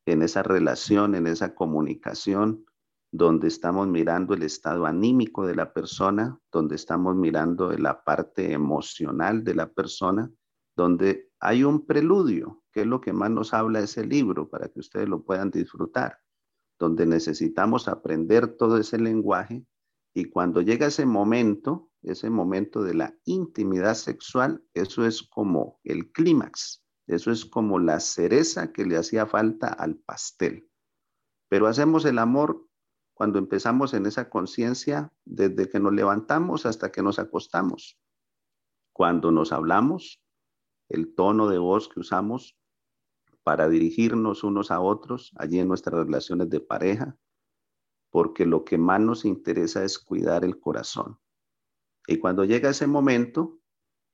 [0.06, 2.66] en esa relación, en esa comunicación,
[3.12, 9.44] donde estamos mirando el estado anímico de la persona, donde estamos mirando la parte emocional
[9.44, 10.32] de la persona,
[10.80, 14.80] donde hay un preludio, que es lo que más nos habla ese libro, para que
[14.80, 16.20] ustedes lo puedan disfrutar,
[16.80, 19.66] donde necesitamos aprender todo ese lenguaje
[20.14, 26.14] y cuando llega ese momento, ese momento de la intimidad sexual, eso es como el
[26.14, 30.70] clímax, eso es como la cereza que le hacía falta al pastel.
[31.50, 32.66] Pero hacemos el amor
[33.14, 38.00] cuando empezamos en esa conciencia desde que nos levantamos hasta que nos acostamos.
[38.94, 40.24] Cuando nos hablamos,
[40.90, 42.58] el tono de voz que usamos
[43.44, 47.18] para dirigirnos unos a otros allí en nuestras relaciones de pareja,
[48.12, 51.20] porque lo que más nos interesa es cuidar el corazón.
[52.08, 53.60] Y cuando llega ese momento,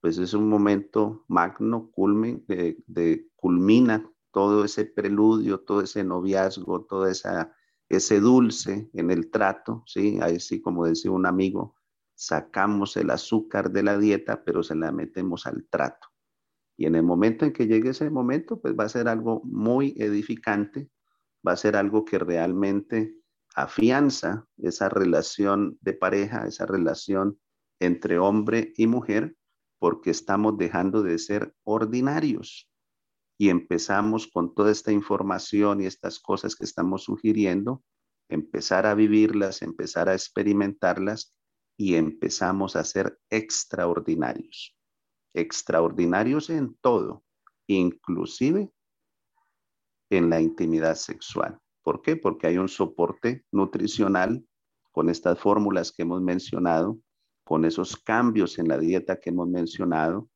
[0.00, 7.06] pues es un momento magno, culmin, de, culmina todo ese preludio, todo ese noviazgo, todo
[7.06, 7.54] esa,
[7.88, 10.18] ese dulce en el trato, ¿sí?
[10.20, 11.74] Así como decía un amigo,
[12.14, 16.08] sacamos el azúcar de la dieta, pero se la metemos al trato.
[16.76, 19.94] Y en el momento en que llegue ese momento, pues va a ser algo muy
[19.96, 20.90] edificante,
[21.46, 23.14] va a ser algo que realmente
[23.54, 27.38] afianza esa relación de pareja, esa relación
[27.80, 29.36] entre hombre y mujer,
[29.78, 32.68] porque estamos dejando de ser ordinarios.
[33.38, 37.82] y empezamos con toda esta información y estas cosas que estamos sugiriendo,
[38.28, 41.34] empezar a vivirlas, empezar a experimentarlas
[41.76, 44.75] y empezamos a ser extraordinarios.
[45.36, 47.22] Extraordinarios en todo,
[47.66, 48.70] inclusive
[50.10, 51.58] en la intimidad sexual.
[51.82, 52.16] ¿Por qué?
[52.16, 54.42] Porque hay un soporte nutricional
[54.92, 56.98] con estas fórmulas que hemos mencionado,
[57.44, 60.26] con esos cambios en la dieta que hemos mencionado.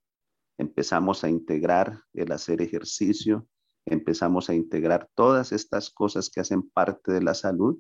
[0.59, 3.49] Empezamos a integrar el hacer ejercicio,
[3.87, 7.79] empezamos a integrar todas estas cosas que hacen parte de la salud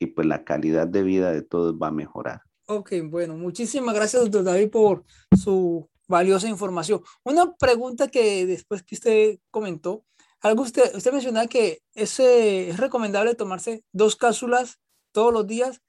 [0.00, 2.42] y pues la calidad de vida de todos va a mejorar.
[2.66, 5.04] Ok, bueno, muchísimas gracias, doctor David, por
[5.40, 7.02] su valiosa información.
[7.22, 10.04] Una pregunta que después que usted comentó,
[10.40, 14.80] algo usted, usted mencionaba que es, es recomendable tomarse dos cápsulas
[15.12, 15.82] todos los días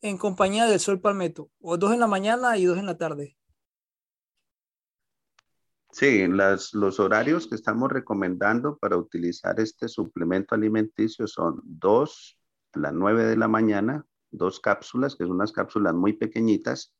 [0.00, 3.36] en compañía del sol palmetto, o dos en la mañana y dos en la tarde.
[5.92, 12.38] Sí, las, los horarios que estamos recomendando para utilizar este suplemento alimenticio son dos
[12.72, 16.94] a las nueve de la mañana, dos cápsulas, que son unas cápsulas muy pequeñitas,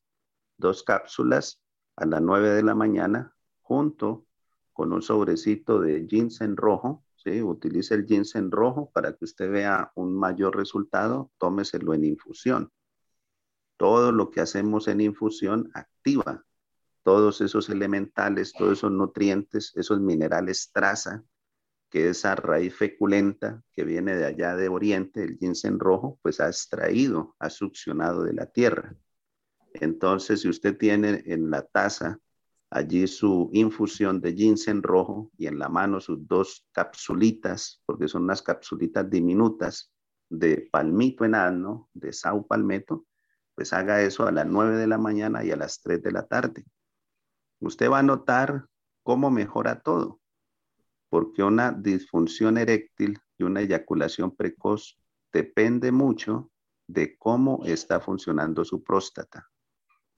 [0.58, 1.60] dos cápsulas
[1.96, 4.26] a las nueve de la mañana, junto
[4.72, 7.42] con un sobrecito de ginseng rojo, ¿sí?
[7.42, 12.72] Utilice el ginseng rojo para que usted vea un mayor resultado, tómeselo en infusión.
[13.76, 16.44] Todo lo que hacemos en infusión activa
[17.02, 21.24] todos esos elementales, todos esos nutrientes, esos minerales traza,
[21.90, 26.46] que esa raíz feculenta que viene de allá de Oriente, el ginseng rojo, pues ha
[26.46, 28.96] extraído, ha succionado de la tierra.
[29.74, 32.18] Entonces, si usted tiene en la taza
[32.70, 38.24] allí su infusión de ginseng rojo y en la mano sus dos capsulitas, porque son
[38.24, 39.92] unas capsulitas diminutas
[40.30, 43.06] de palmito enano, de sau palmeto,
[43.54, 46.26] pues haga eso a las 9 de la mañana y a las 3 de la
[46.26, 46.64] tarde.
[47.60, 48.66] Usted va a notar
[49.02, 50.20] cómo mejora todo,
[51.10, 54.98] porque una disfunción eréctil y una eyaculación precoz
[55.30, 56.50] depende mucho
[56.86, 59.51] de cómo está funcionando su próstata.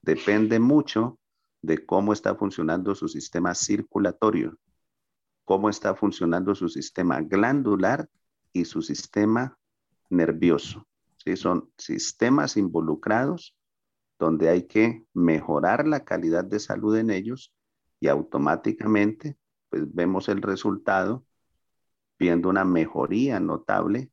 [0.05, 1.17] Depende mucho
[1.63, 4.55] de cómo está funcionando su sistema circulatorio,
[5.43, 8.07] cómo está funcionando su sistema glandular
[8.53, 9.57] y su sistema
[10.11, 10.85] nervioso.
[11.17, 11.35] ¿Sí?
[11.35, 13.57] Son sistemas involucrados
[14.19, 17.51] donde hay que mejorar la calidad de salud en ellos
[17.99, 19.39] y automáticamente
[19.69, 21.25] pues vemos el resultado
[22.19, 24.11] viendo una mejoría notable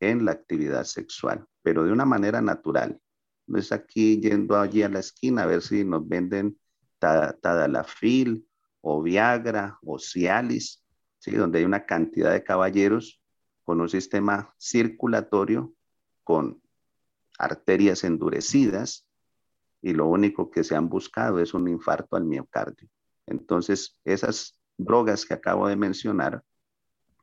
[0.00, 3.00] en la actividad sexual, pero de una manera natural.
[3.48, 6.58] No es aquí yendo allí a la esquina a ver si nos venden
[6.98, 8.46] Tadalafil
[8.82, 10.84] o Viagra o Cialis,
[11.18, 11.32] ¿sí?
[11.32, 13.20] donde hay una cantidad de caballeros
[13.64, 15.72] con un sistema circulatorio
[16.24, 16.60] con
[17.38, 19.06] arterias endurecidas
[19.80, 22.88] y lo único que se han buscado es un infarto al miocardio.
[23.26, 26.42] Entonces, esas drogas que acabo de mencionar,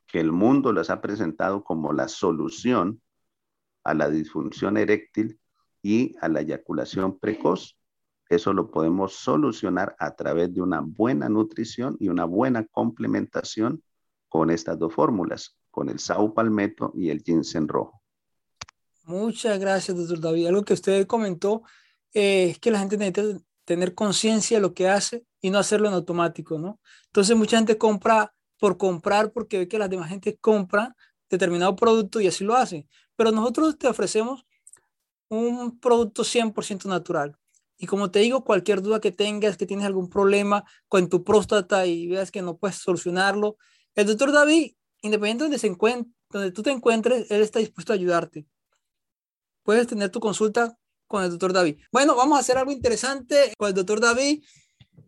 [0.06, 3.00] que el mundo las ha presentado como la solución
[3.84, 5.38] a la disfunción eréctil
[5.86, 7.76] y a la eyaculación precoz,
[8.28, 13.84] eso lo podemos solucionar a través de una buena nutrición y una buena complementación
[14.28, 18.02] con estas dos fórmulas, con el sau palmetto y el ginseng rojo.
[19.04, 20.48] Muchas gracias, doctor David.
[20.48, 21.62] Algo que usted comentó
[22.12, 25.86] eh, es que la gente necesita tener conciencia de lo que hace y no hacerlo
[25.86, 26.80] en automático, ¿no?
[27.06, 30.96] Entonces mucha gente compra por comprar porque ve que las demás gente compra
[31.30, 32.88] determinado producto y así lo hace.
[33.14, 34.45] Pero nosotros te ofrecemos
[35.28, 37.36] un producto 100% natural.
[37.78, 41.86] Y como te digo, cualquier duda que tengas, que tienes algún problema con tu próstata
[41.86, 43.56] y veas que no puedes solucionarlo,
[43.94, 47.92] el doctor David, independiente de donde, se encuentre, donde tú te encuentres, él está dispuesto
[47.92, 48.46] a ayudarte.
[49.62, 51.78] Puedes tener tu consulta con el doctor David.
[51.92, 54.42] Bueno, vamos a hacer algo interesante con el doctor David.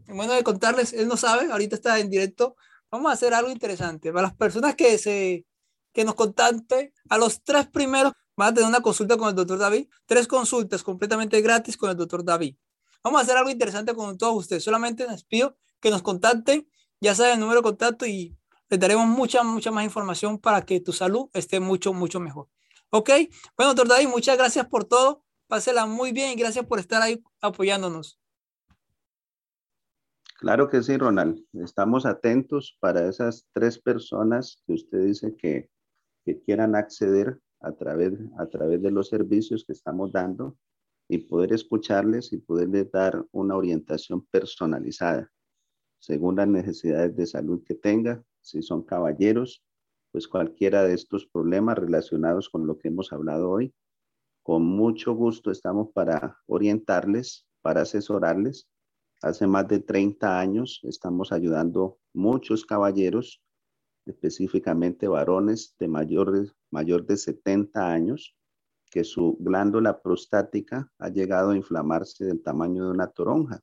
[0.06, 2.56] Bueno, de contarles, él no sabe, ahorita está en directo.
[2.90, 4.12] Vamos a hacer algo interesante.
[4.12, 5.44] Para las personas que, se,
[5.92, 9.58] que nos contacten, a los tres primeros van a tener una consulta con el doctor
[9.58, 9.88] David.
[10.06, 12.54] Tres consultas completamente gratis con el doctor David.
[13.02, 14.62] Vamos a hacer algo interesante con todos ustedes.
[14.62, 16.70] Solamente les pido que nos contacten.
[17.00, 18.36] Ya saben el número de contacto y
[18.68, 22.48] les daremos mucha, mucha más información para que tu salud esté mucho, mucho mejor.
[22.90, 23.10] ¿Ok?
[23.56, 25.24] Bueno, doctor David, muchas gracias por todo.
[25.48, 28.20] Pásela muy bien y gracias por estar ahí apoyándonos.
[30.38, 31.44] Claro que sí, Ronald.
[31.54, 35.70] Estamos atentos para esas tres personas que usted dice que,
[36.24, 40.56] que quieran acceder a través, a través de los servicios que estamos dando
[41.08, 45.30] y poder escucharles y poderles dar una orientación personalizada
[45.98, 48.22] según las necesidades de salud que tenga.
[48.40, 49.64] Si son caballeros,
[50.12, 53.74] pues cualquiera de estos problemas relacionados con lo que hemos hablado hoy,
[54.42, 58.68] con mucho gusto estamos para orientarles, para asesorarles.
[59.20, 63.42] Hace más de 30 años estamos ayudando muchos caballeros
[64.08, 68.36] específicamente varones de mayor, mayor de 70 años,
[68.90, 73.60] que su glándula prostática ha llegado a inflamarse del tamaño de una toronja.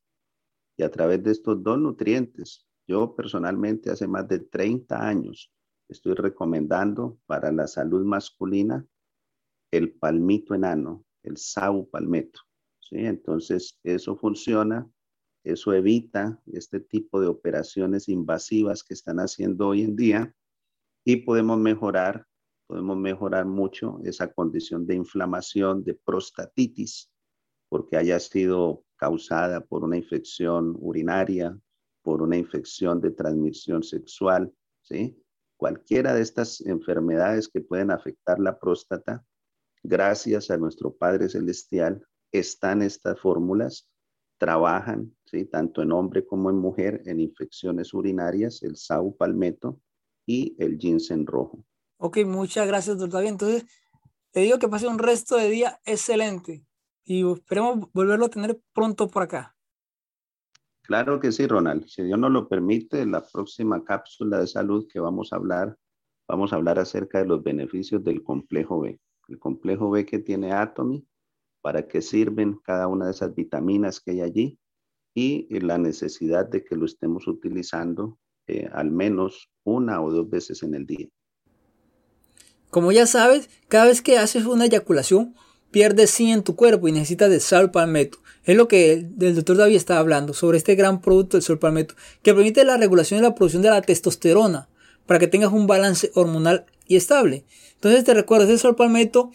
[0.78, 5.52] Y a través de estos dos nutrientes, yo personalmente hace más de 30 años
[5.88, 8.86] estoy recomendando para la salud masculina
[9.72, 12.42] el palmito enano, el sau palmeto.
[12.80, 12.98] ¿sí?
[12.98, 14.90] Entonces, eso funciona,
[15.46, 20.36] eso evita este tipo de operaciones invasivas que están haciendo hoy en día
[21.06, 22.26] y podemos mejorar,
[22.68, 27.12] podemos mejorar mucho esa condición de inflamación, de prostatitis,
[27.70, 31.56] porque haya sido causada por una infección urinaria,
[32.02, 35.22] por una infección de transmisión sexual, ¿sí?
[35.58, 39.24] Cualquiera de estas enfermedades que pueden afectar la próstata,
[39.84, 43.88] gracias a nuestro Padre Celestial, están estas fórmulas,
[44.38, 45.46] trabajan, ¿sí?
[45.46, 49.80] tanto en hombre como en mujer, en infecciones urinarias, el sau palmeto
[50.26, 51.64] y el ginseng rojo.
[51.98, 53.30] Ok, muchas gracias, doctor David.
[53.30, 53.66] Entonces,
[54.32, 56.66] te digo que pase un resto de día excelente
[57.06, 59.56] y esperemos volverlo a tener pronto por acá.
[60.82, 61.88] Claro que sí, Ronald.
[61.88, 65.78] Si Dios nos lo permite, la próxima cápsula de salud que vamos a hablar,
[66.28, 69.00] vamos a hablar acerca de los beneficios del complejo B.
[69.28, 71.04] El complejo B que tiene Atomy,
[71.66, 74.60] para qué sirven cada una de esas vitaminas que hay allí
[75.16, 80.62] y la necesidad de que lo estemos utilizando eh, al menos una o dos veces
[80.62, 81.08] en el día.
[82.70, 85.34] Como ya sabes, cada vez que haces una eyaculación,
[85.72, 88.20] pierdes sí en tu cuerpo y necesitas de sal palmeto.
[88.44, 91.96] Es lo que el, doctor David estaba hablando sobre este gran producto del sol palmeto,
[92.22, 94.70] que permite la regulación y la producción de la testosterona
[95.08, 97.44] para que tengas un balance hormonal y estable.
[97.74, 99.32] Entonces te recuerdo, este sol palmeto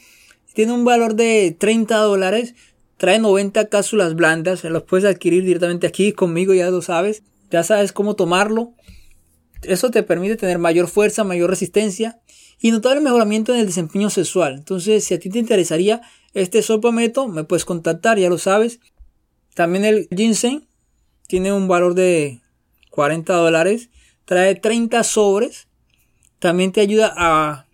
[0.54, 2.54] tiene un valor de 30 dólares,
[2.96, 7.92] trae 90 cápsulas blandas, los puedes adquirir directamente aquí conmigo, ya lo sabes, ya sabes
[7.92, 8.74] cómo tomarlo.
[9.62, 12.20] Eso te permite tener mayor fuerza, mayor resistencia
[12.60, 14.54] y notable mejoramiento en el desempeño sexual.
[14.54, 16.02] Entonces, si a ti te interesaría
[16.34, 18.80] este sol palmeto, me puedes contactar, ya lo sabes.
[19.54, 20.66] También el ginseng
[21.26, 22.40] tiene un valor de
[22.90, 23.90] 40 dólares.
[24.24, 25.68] Trae 30 sobres.
[26.38, 27.66] También te ayuda a,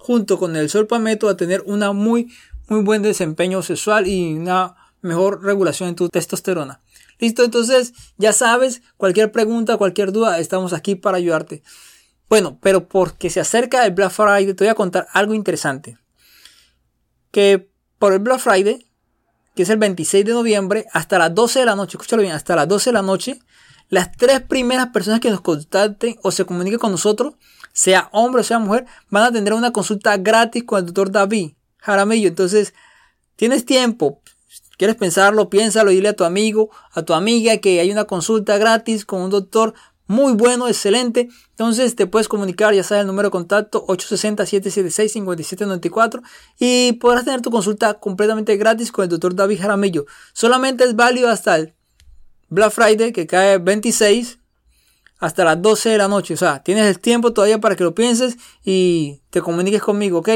[0.00, 2.32] junto con el sol palmetto, a tener una muy,
[2.68, 6.80] muy buen desempeño sexual y una mejor regulación en tu testosterona.
[7.18, 11.62] Listo, entonces ya sabes, cualquier pregunta, cualquier duda, estamos aquí para ayudarte.
[12.28, 15.98] Bueno, pero porque se acerca el Black Friday, te voy a contar algo interesante.
[17.30, 18.90] Que por el Black Friday
[19.54, 22.56] que es el 26 de noviembre, hasta las 12 de la noche, escúchalo bien, hasta
[22.56, 23.40] las 12 de la noche,
[23.88, 27.34] las tres primeras personas que nos contacten o se comuniquen con nosotros,
[27.80, 31.52] sea hombre o sea mujer, van a tener una consulta gratis con el doctor David
[31.78, 32.28] Jaramillo.
[32.28, 32.74] Entonces,
[33.36, 34.20] tienes tiempo,
[34.76, 39.06] quieres pensarlo, piénsalo, dile a tu amigo, a tu amiga que hay una consulta gratis
[39.06, 39.72] con un doctor
[40.06, 41.30] muy bueno, excelente.
[41.52, 46.20] Entonces te puedes comunicar, ya sabes el número de contacto 860-776-5794
[46.58, 50.04] y podrás tener tu consulta completamente gratis con el doctor David Jaramillo.
[50.34, 51.72] Solamente es válido hasta el
[52.50, 54.39] Black Friday que cae 26
[55.20, 56.34] hasta las 12 de la noche.
[56.34, 60.30] O sea, tienes el tiempo todavía para que lo pienses y te comuniques conmigo, ¿ok?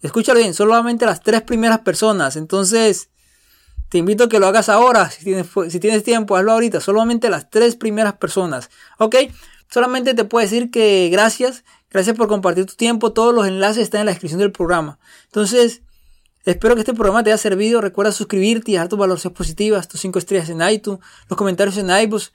[0.00, 2.36] Escúchalo bien, solamente las tres primeras personas.
[2.36, 3.10] Entonces,
[3.88, 7.28] te invito a que lo hagas ahora, si tienes, si tienes tiempo, hazlo ahorita, solamente
[7.28, 9.16] las tres primeras personas, ¿ok?
[9.70, 14.00] Solamente te puedo decir que gracias, gracias por compartir tu tiempo, todos los enlaces están
[14.00, 14.98] en la descripción del programa.
[15.24, 15.82] Entonces,
[16.44, 20.00] espero que este programa te haya servido, recuerda suscribirte y dejar tus valoraciones positivas, tus
[20.00, 22.32] cinco estrellas en iTunes, los comentarios en iBooks,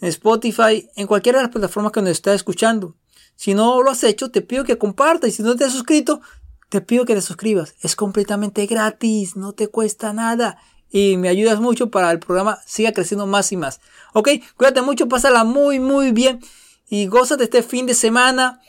[0.00, 2.94] en Spotify, en cualquiera de las plataformas que nos estás escuchando.
[3.34, 6.20] Si no lo has hecho, te pido que compartas y si no te has suscrito,
[6.68, 7.74] te pido que te suscribas.
[7.80, 10.58] Es completamente gratis, no te cuesta nada
[10.90, 13.80] y me ayudas mucho para el programa siga creciendo más y más.
[14.12, 16.40] Ok, cuídate mucho, pásala muy, muy bien
[16.88, 18.60] y gózate este fin de semana.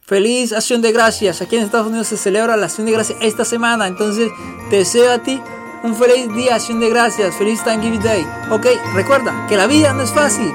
[0.00, 1.40] Feliz acción de gracias.
[1.40, 3.86] Aquí en Estados Unidos se celebra la acción de gracias esta semana.
[3.86, 4.30] Entonces,
[4.68, 5.40] te deseo a ti
[5.82, 7.36] un feliz día, acción de gracias.
[7.36, 8.26] Feliz Thanksgiving Day.
[8.50, 10.52] Ok, recuerda que la vida no es fácil,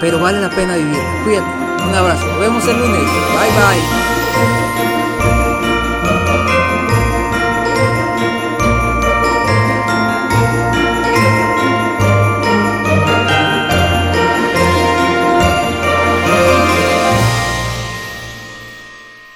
[0.00, 1.00] pero vale la pena vivir.
[1.24, 1.48] Cuídate.
[1.88, 2.26] Un abrazo.
[2.26, 3.00] Nos vemos el lunes.
[3.00, 4.09] Bye bye.